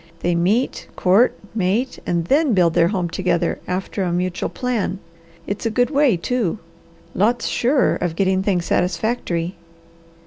They 0.21 0.33
meet, 0.33 0.87
court, 0.95 1.37
mate, 1.53 1.99
and 2.07 2.25
THEN 2.25 2.55
build 2.55 2.73
their 2.73 2.87
home 2.87 3.07
together 3.07 3.59
after 3.67 4.01
a 4.01 4.11
mutual 4.11 4.49
plan. 4.49 4.97
It's 5.45 5.67
a 5.67 5.69
good 5.69 5.91
way, 5.91 6.17
too! 6.17 6.57
Lots 7.13 7.45
surer 7.47 7.97
of 7.97 8.15
getting 8.15 8.41
things 8.41 8.65
satisfactory." 8.65 9.57